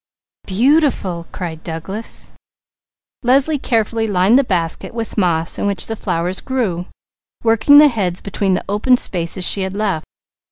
"Beautiful!" 0.47 1.27
cried 1.31 1.61
Douglas. 1.61 2.33
Leslie 3.21 3.59
carefully 3.59 4.07
lined 4.07 4.35
the 4.39 4.43
basket 4.43 4.95
with 4.95 5.15
moss 5.15 5.59
in 5.59 5.67
which 5.67 5.85
the 5.85 5.95
flowers 5.95 6.41
grew, 6.41 6.87
working 7.43 7.77
the 7.77 7.87
heads 7.87 8.19
between 8.19 8.55
the 8.55 8.65
open 8.67 8.97
spaces 8.97 9.45
she 9.47 9.61
had 9.61 9.75
left. 9.77 10.07